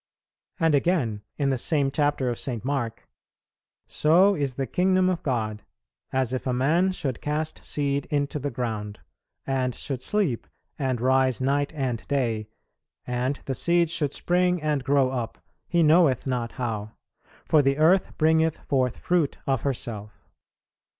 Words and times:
And 0.59 0.73
again, 0.73 1.21
in 1.37 1.49
the 1.49 1.59
same 1.59 1.91
chapter 1.91 2.31
of 2.31 2.39
St. 2.39 2.65
Mark, 2.65 3.07
"So 3.85 4.33
is 4.33 4.55
the 4.55 4.65
kingdom 4.65 5.09
of 5.11 5.21
God, 5.21 5.61
as 6.11 6.33
if 6.33 6.47
a 6.47 6.53
man 6.53 6.91
should 6.91 7.21
cast 7.21 7.63
seed 7.63 8.07
into 8.07 8.39
the 8.39 8.49
ground, 8.49 9.01
and 9.45 9.75
should 9.75 10.01
sleep, 10.01 10.47
and 10.79 10.99
rise 10.99 11.39
night 11.39 11.71
and 11.75 12.01
day, 12.07 12.49
and 13.05 13.41
the 13.45 13.53
seed 13.53 13.91
should 13.91 14.15
spring 14.15 14.59
and 14.59 14.83
grow 14.83 15.11
up, 15.11 15.37
he 15.67 15.83
knoweth 15.83 16.25
not 16.25 16.53
how; 16.53 16.93
for 17.45 17.61
the 17.61 17.77
earth 17.77 18.17
bringeth 18.17 18.57
forth 18.61 18.97
fruit 18.97 19.37
of 19.45 19.61
herself." 19.61 20.27